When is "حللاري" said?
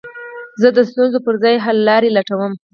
1.65-2.09